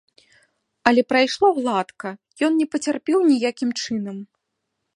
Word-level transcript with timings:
Але 0.91 1.01
прайшло 1.11 1.47
гладка, 1.57 2.09
ён 2.47 2.51
не 2.63 2.67
пацярпеў 2.73 3.19
ніякім 3.29 3.69
чынам. 3.85 4.17